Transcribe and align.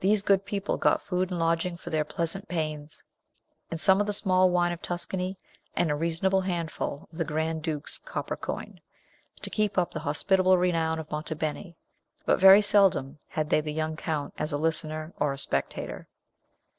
These 0.00 0.22
good 0.22 0.46
people 0.46 0.78
got 0.78 1.02
food 1.02 1.30
and 1.30 1.38
lodging 1.38 1.76
for 1.76 1.90
their 1.90 2.02
pleasant 2.02 2.48
pains, 2.48 3.04
and 3.70 3.78
some 3.78 4.00
of 4.00 4.06
the 4.06 4.12
small 4.14 4.48
wine 4.50 4.72
of 4.72 4.80
Tuscany, 4.80 5.36
and 5.74 5.90
a 5.90 5.94
reasonable 5.94 6.40
handful 6.40 7.06
of 7.12 7.18
the 7.18 7.26
Grand 7.26 7.62
Duke's 7.62 7.98
copper 7.98 8.36
coin, 8.38 8.80
to 9.42 9.50
keep 9.50 9.76
up 9.76 9.90
the 9.90 10.00
hospitable 10.00 10.56
renown 10.56 10.98
of 10.98 11.10
Monte 11.10 11.34
Beni. 11.34 11.76
But 12.24 12.40
very 12.40 12.62
seldom 12.62 13.18
had 13.28 13.50
they 13.50 13.60
the 13.60 13.70
young 13.70 13.96
Count 13.96 14.32
as 14.38 14.50
a 14.50 14.56
listener 14.56 15.12
or 15.20 15.34
a 15.34 15.38
spectator. 15.38 16.08